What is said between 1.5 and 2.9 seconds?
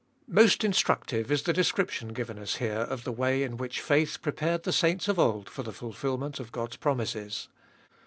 description given us here